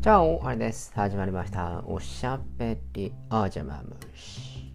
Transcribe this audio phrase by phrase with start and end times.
[0.00, 0.92] じゃあ、あれです。
[0.94, 1.82] 始まりました。
[1.84, 4.72] おしゃべりあじゃまむし。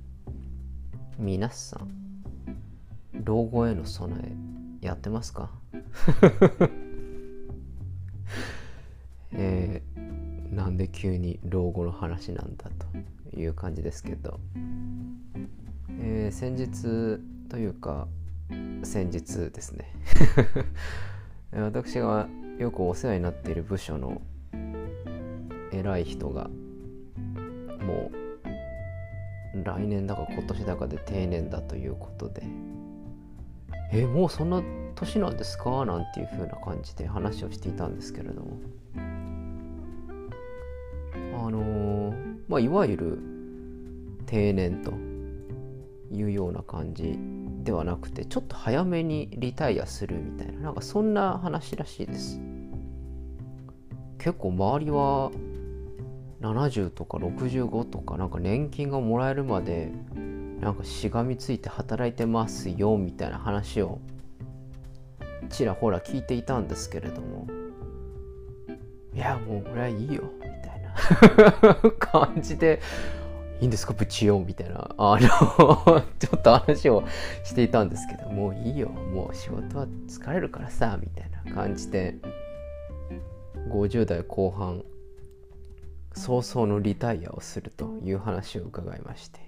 [1.17, 1.87] 皆さん、
[3.23, 4.19] 老後への備
[4.81, 5.49] え、やってますか？
[9.31, 12.69] えー、なんで急に老後の話なんだ
[13.31, 14.41] という感じですけど、
[16.01, 18.09] えー先日というか、
[18.83, 19.85] 先日ですね。
[21.55, 22.27] 私が
[22.59, 24.21] よくお世話になっている部署の
[25.73, 26.49] 偉い人が
[27.85, 28.11] も
[29.53, 32.43] う来年だか今年だかで定年だということで
[33.91, 34.61] 「えもうそんな
[34.95, 38.57] 年なんですか?」なんていう風な感じで話をしていたんですけれども。
[41.35, 43.19] あのーまあいわゆる
[44.25, 44.91] 定年と
[46.13, 47.17] いうような感じ
[47.63, 52.39] ではなくてちょっと早めにリタイアするみたいななんかそんな話らしいです。
[54.17, 55.31] 結構周りは
[56.43, 59.91] 70とか65とかなんか年金がもらえるまで
[60.59, 63.99] なんかしがみついて働いてますよみたいな話を
[65.49, 67.47] ちらほら聞いていたんですけれども
[69.13, 72.81] いやもう俺はいいよみたいな 感じで
[73.61, 77.03] いいんですかブチよみたいなあの ちょっと話を
[77.43, 82.15] していたんですけどもういいよもう仕事は疲れるからさみたいな感じで
[83.69, 84.83] 50代後半
[86.13, 89.39] 早々のリタイアをするという話を伺いまして。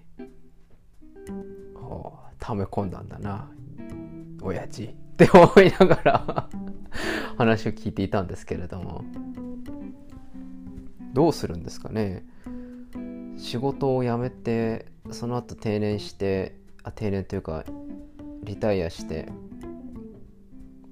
[1.75, 3.49] はあ溜め込んだんだな
[4.41, 4.83] 親父。
[4.85, 6.49] って思いながら
[7.37, 9.03] 話を聞いていたんですけれども。
[11.13, 12.25] どうするんですかね。
[13.37, 17.63] 仕事を辞めてその後定年してあ定年というか
[18.43, 19.29] リタイアして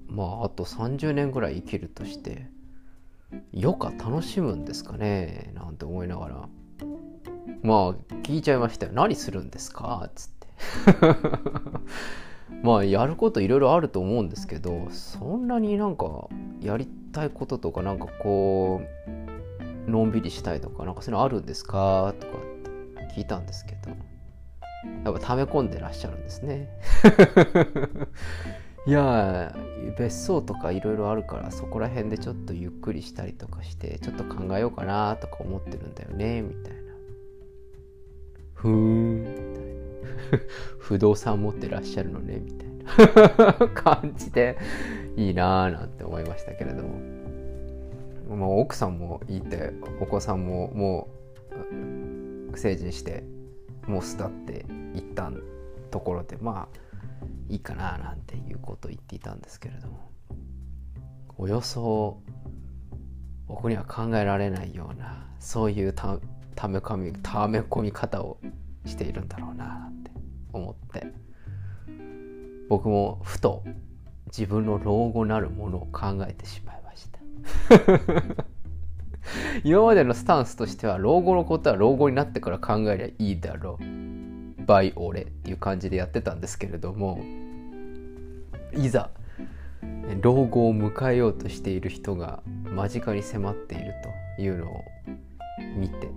[0.08, 2.48] まああと30年ぐらい生きるとして
[3.54, 5.52] 余暇楽しむんですかね？
[5.54, 6.48] なんて思いながら。
[7.62, 8.92] まあ聞いちゃいましたよ。
[8.92, 10.08] 何するんですか？
[10.14, 10.46] つって。
[12.62, 16.28] まあやることいろいろあると思うんですけどそんなになんか
[16.60, 18.80] やりたいこととかなんかこ
[19.86, 22.14] うのんびりしたいとかなんかそういうのあるんですか？
[22.20, 22.40] とかっ
[23.08, 23.90] て聞いたんですけど。
[25.02, 26.68] やっぱ溜め込んでらっしゃるんですね。
[28.86, 29.54] いや
[29.98, 36.80] 別荘とかいろいろあるからそこら辺でちょっとゆっくりしたりとかしてちょっと考えようかなとか思ってるんだよねみたいな。
[38.54, 40.44] ふーんみたいな。
[40.78, 43.68] 不動産持ってらっしゃるのねみたいな。
[43.72, 44.58] 感じで
[45.16, 47.24] いいなーなんて思いましたけれども。
[48.28, 51.08] もう奥さんもいてお子さんもも
[52.52, 53.22] う成人して
[53.86, 55.30] もう巣立っていった
[55.90, 56.83] ところでまあ
[57.48, 60.10] いいかななんていうことを言っていたんですけれども
[61.36, 62.22] およそ
[63.46, 66.18] 僕には考えられないようなそういうた
[66.54, 68.38] ため込みため込み方を
[68.86, 70.10] しているんだろうなって
[70.52, 71.06] 思って
[72.68, 73.62] 僕もふと
[74.26, 77.18] 自分の老後なるものを考えてしまいました。
[79.62, 83.84] 今までのスタンスとしては老後のことは老後になってから考えりゃいいだろう。
[84.66, 87.20] バイ俺っていう感じでやってたんですけれども
[88.72, 89.10] いざ
[90.20, 92.42] 老後を迎えようとしている人が
[92.74, 93.94] 間近に迫っている
[94.36, 94.84] というのを
[95.76, 96.10] 見て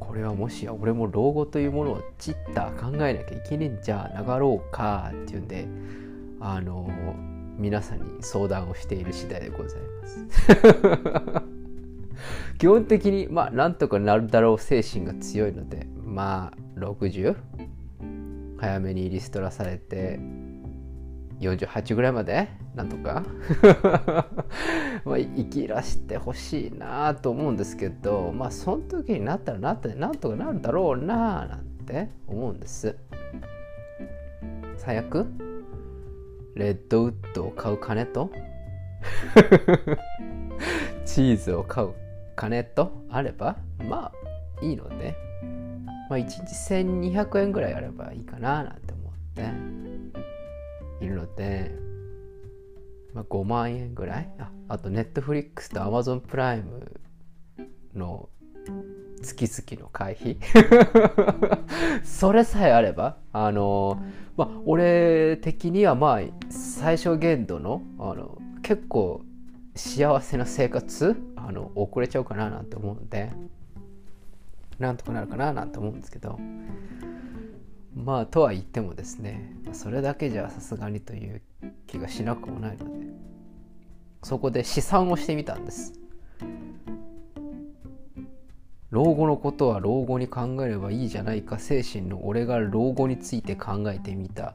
[0.00, 5.66] これはもしや俺も老後というものをちった考えなきゃいけねえんじゃなかろうかっていうんで
[6.40, 6.88] あの
[7.58, 11.46] 皆さんに相談をしている次第でございます。
[12.58, 17.36] 基本的にまあなんとかなるだろう精神が強いのでまあ60
[18.58, 20.18] 早めにリストラされて
[21.40, 22.48] 48ぐらいまで？
[22.74, 23.22] なんとか？
[25.04, 32.96] まあ生きらしてほしいなと思うんですけどまあその時になったらなったでなんとかなるだろうななんて思うんです。
[34.76, 35.26] 最悪？
[36.54, 38.30] レッドウッドを買う金と？
[41.04, 41.90] チーズを買う
[42.34, 43.56] 金とあれば？
[43.88, 44.10] ま
[44.60, 45.14] あいいので
[46.08, 46.38] まあ1日
[47.10, 49.86] 1200円ぐらいあればいいかななんて思って。
[50.98, 51.70] いるので、
[53.12, 54.30] まあ、5万円ぐらい？
[54.38, 56.98] ああとネットフリックスとアマゾンプライム
[57.94, 58.30] の
[59.22, 60.38] 月々の会費。
[62.02, 64.02] それさえあればあの
[64.38, 69.20] まあ俺的にはまあ最小限度のあの結構
[69.74, 73.32] 幸せな生活あの遅れちゃうかななんて思うんで。
[74.78, 76.38] なんとかなるかななんて思うんですけど
[77.94, 81.42] まあとは言ってもですねそれだけじゃさすがにという
[81.86, 83.06] 気がしなくもないので
[84.22, 85.92] そこで試算をしてみたんです。
[88.90, 94.54] 老後のことは老後に考えればいいじゃないか精神の俺が老後について考えてみた。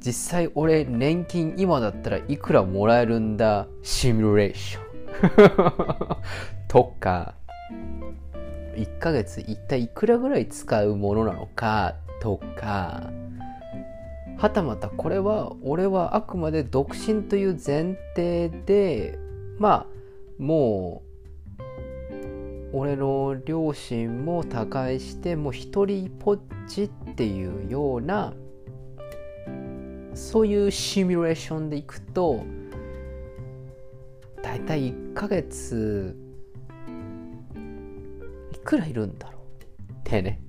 [0.00, 3.66] 実際俺年金今だったらいくらもらえるんだ？
[3.82, 6.16] シミュレーション。
[6.66, 7.34] とか
[8.74, 13.10] 1ヶ月一体いくらぐらい使うものなのかとか。
[14.38, 19.16] はたまたこれは俺はあくまで独身という前提で
[19.58, 21.02] まあも
[22.72, 28.32] う俺の両親も他界してもう一人ぽっちっていうような
[30.14, 32.44] そういうシミュレーションでいくと
[34.42, 36.16] だいたい1ヶ月
[38.64, 39.92] くらいるんだろう。
[39.92, 40.40] ってね。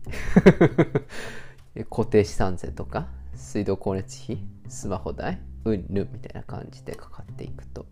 [1.89, 4.38] 固定資産税とか水道光熱費
[4.68, 7.86] スマホ代うんぬみたいな感じでかかっていくと。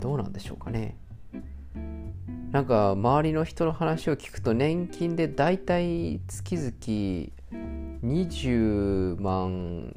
[0.00, 0.98] どうなんでしょうかね。
[2.52, 6.70] なんか周りの人の話を聞くと年金でだいたい月々
[8.02, 9.94] 20万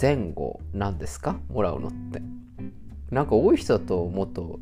[0.00, 1.38] 前後なんですか？
[1.48, 2.22] もらうのって。
[3.10, 4.60] なんか多い人だともっと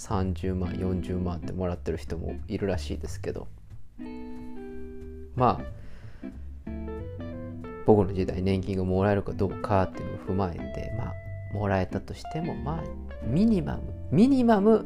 [0.00, 3.46] 30万40万ってもらってる人もいるらしいですけど。
[5.36, 5.64] まあ
[7.86, 11.14] 僕の時代年金がもらえるかどうかっていうのを踏まえてまあ
[11.54, 12.84] もらえたとしてもまあ
[13.26, 14.84] ミニマムミニマム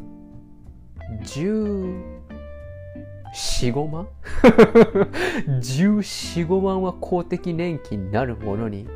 [1.22, 4.08] 1415万？
[5.60, 8.86] 1415万は公的年金になるものに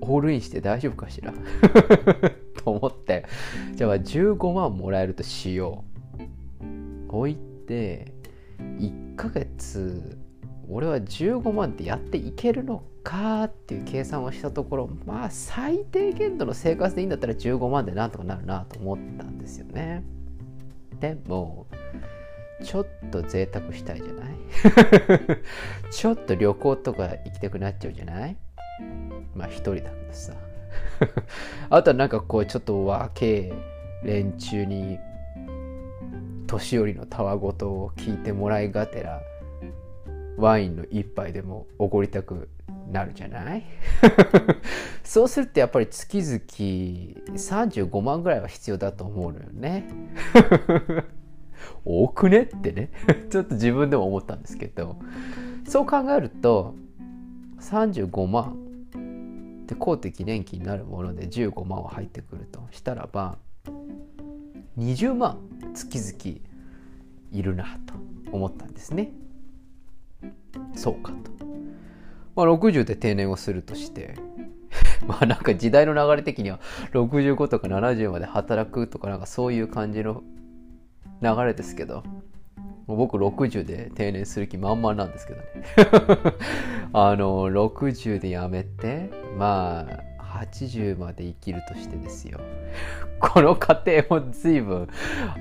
[0.00, 1.32] オールインして大丈夫かしら？
[2.62, 3.07] と思って。
[3.74, 5.84] じゃあ15万もらえるとしよ
[6.60, 7.16] う。
[7.16, 7.36] 置い
[7.66, 8.12] て
[8.78, 10.18] 1ヶ月
[10.68, 20.04] 俺は15万ってやっていけるのかっていう計算をしたところまあ最低限度の生活でいいんだったら15万でなんとかなるなと思ったんですよね。
[21.00, 21.66] でも
[22.62, 24.34] ちょっと贅沢したいじゃない？
[25.90, 28.36] ちょっと旅行とか行きたくなっちゃうじゃない？
[29.34, 30.34] まあ一人だけどさ。
[31.70, 33.52] あとはなんかこうちょっと若え
[34.04, 34.98] 連中に
[36.46, 39.20] 年寄りのたわごとを聞いてもらいがてら
[40.36, 42.48] ワインの一杯でもおごりたく
[42.90, 43.64] なるじゃない？
[45.04, 49.88] そうするとやっぱり月々35万ぐらいは必要だと思うのよね。
[51.84, 52.42] 多くね？
[52.42, 52.90] ってね。
[53.30, 54.96] ちょっと自分でも思ったんですけど。
[55.66, 56.74] そう考えると
[57.60, 58.56] 35万
[59.68, 62.66] で公的年金になるもので15万は入ってくると。
[62.72, 63.36] したらば
[64.78, 65.38] 20万
[65.74, 66.38] 月々
[67.30, 67.94] いるなと
[68.32, 69.12] 思ったんですね。
[70.74, 71.30] そうかと、
[72.34, 74.14] まあ、60で定年をするとして
[75.06, 76.60] まあなんか時代の流れ的には
[76.92, 80.22] 65とか70まで働くとかなんかそういう感じの
[81.20, 82.02] 流れですけど。
[82.96, 85.46] 僕60で定年する気満々なんですけどね。
[86.92, 90.08] あの60で辞めてまあ
[90.44, 92.40] 80まで生きるとしてですよ。
[93.20, 94.88] この過程も随分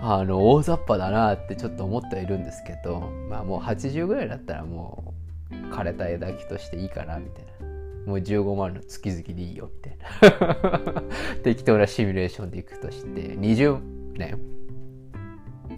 [0.02, 5.14] あの大雑把だなってちょっと思ってはいるんですけどまあもう80ぐらいだったらも
[5.52, 7.68] う枯れた枝木としていいかなみたいな。
[8.08, 11.04] もう15万の月々でいいよみたいな。
[11.44, 13.80] 適当なシミュレーションでいくとして20
[14.18, 14.39] 年？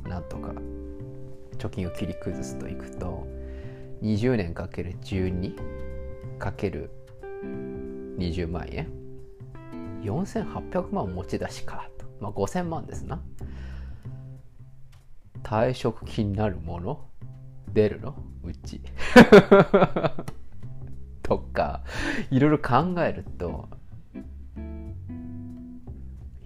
[0.08, 0.54] なんとか
[1.60, 3.28] 貯金を切り崩すといくと
[4.01, 5.54] 20年かける12
[6.39, 6.89] かける
[8.18, 8.89] 20万円
[10.04, 13.22] 4800万持ち出しかと、まあ、5000万ですな。
[15.44, 17.06] 退職金になるもの
[17.74, 18.16] 出るの？
[18.44, 18.82] うち。
[21.22, 21.84] とか
[22.32, 23.70] いろいろ考えると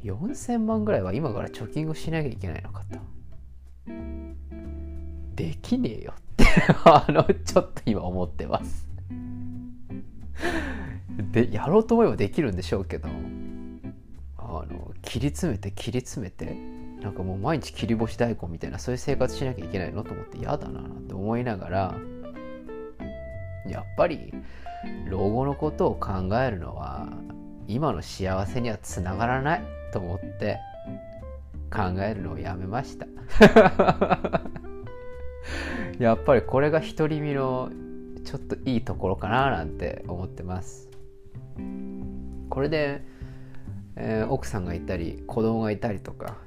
[0.03, 2.99] 4000万ぐらいは今から貯金をしなきゃいけないのかと。
[5.35, 6.45] できねえよって
[6.85, 8.87] あのちょっと今思ってます。
[11.31, 13.07] でやろうと思えばできるんでしょうけど
[14.37, 16.55] あの切り詰めて切り詰めて
[17.03, 21.95] なんかもう毎日切り干し大根みたいなそういう生活しなきゃいけないのと思って嫌だなって思いながら
[23.67, 24.33] やっぱり
[25.07, 27.09] 老後のことを考えるのは
[27.67, 30.59] 今の幸せにはつながらないと思って
[31.71, 33.07] 考えるのをやめました。
[35.99, 37.71] やっぱりこれが独り身の
[38.23, 40.89] ちょっといいところかななんて思ってます。
[42.49, 43.01] これで、
[43.95, 46.37] えー、奥さんがいたり子供がいたりとか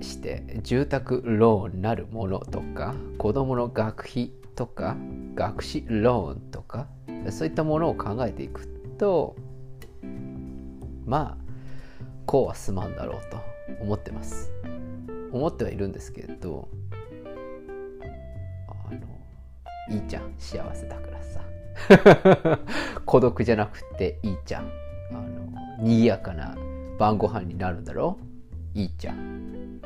[0.00, 4.96] して住宅ローンなるものとか子供の学費とか
[5.34, 6.86] 学資ローンとか
[7.30, 8.66] そういったものを考えていく
[8.98, 9.36] と
[11.06, 11.44] まあ
[12.26, 13.40] こうはすまんだろうと
[13.82, 14.50] 思ってます。
[15.30, 16.68] 思ってはいるんですけれど
[19.90, 20.34] いいじゃん。
[20.38, 22.58] 幸せだからさ。
[23.06, 24.70] 孤独じゃなくていいじゃん。
[25.10, 26.56] あの賑やかな
[26.98, 28.18] 晩ご飯になるんだろ？
[28.74, 29.80] いいじゃん。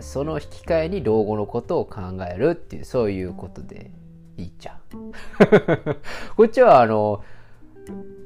[0.00, 3.90] その引き換えに老後のことを考えるっていうそういうことで
[4.36, 4.78] いいじゃん。
[6.36, 7.22] こっちはあの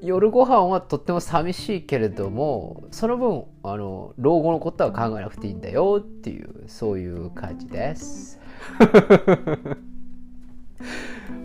[0.03, 8.39] 夜ご飯はとっても寂しいけれどもその分あの老後のことは考えなくていいんだよっていうそういう感じです。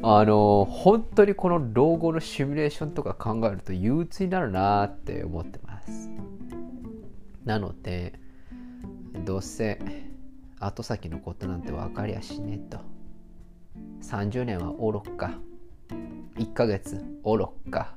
[0.01, 6.09] あの本当にこの老後のシミュレーションとか考えると憂鬱になるなって思ってます。
[7.45, 8.13] なので
[9.25, 9.79] どうせ
[10.59, 12.79] 後先のことなんて分かりゃしねえと。
[14.01, 15.33] 30年はおろか。
[16.36, 17.95] 1ヶ月おろか。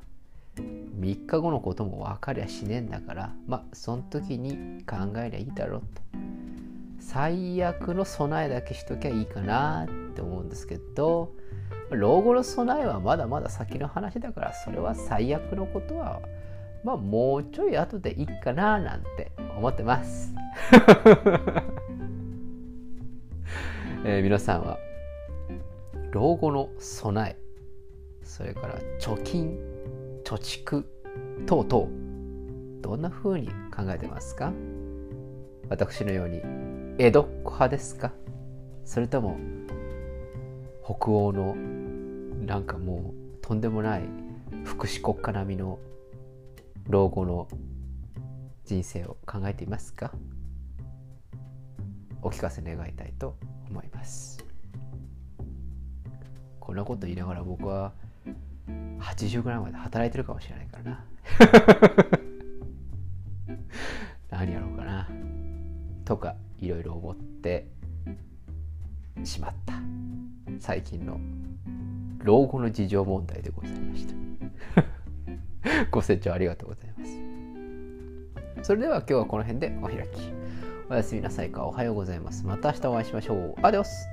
[0.56, 6.02] 3日後のことも分かりゃしねえんだからまあその時に考えりゃいいだろうと。
[7.00, 11.34] 最悪の備えだけしときゃいいかなって思うんですけど
[11.94, 16.20] 老後の備えはまだまだ先の話だからそれは最悪のことは
[16.84, 20.34] まあもうちょい後でいいかななんて思ってます。
[24.04, 24.78] えー、皆さんは
[26.10, 27.36] 老後の備え
[28.24, 29.56] それから貯金
[30.24, 30.84] 貯蓄
[31.46, 31.88] 等々
[32.80, 34.52] どんな風に考えてますか？
[35.68, 36.42] 私のように
[36.98, 38.12] 江戸っ子派ですか？
[38.84, 39.36] それとも
[40.84, 41.54] 北欧の
[42.46, 44.02] なんかもうとんでもない
[44.64, 45.78] 福祉国家並みの
[46.88, 47.48] 老後の
[48.64, 50.12] 人生を考えていますか？
[52.20, 53.36] お聞かせ願いたいと
[53.70, 54.44] 思います。
[56.60, 57.92] こんなこと言いながら僕は
[59.00, 61.04] 80ぐらいまで働いてるかもしれないからな。
[64.30, 65.08] 何やろうかな。
[66.04, 67.68] とかいろいろ思って
[69.24, 69.74] しまった。
[70.58, 71.20] 最近の
[72.22, 74.14] 老後の事情問題でございました。
[75.90, 78.66] ご清聴ありがとうございます。
[78.66, 80.32] それでは今日はこの辺でお開き。
[80.88, 81.64] おやすみなさいか。
[81.64, 82.44] おはようございます。
[82.46, 83.54] また明日お会いしましょう。
[83.62, 84.08] アデオス。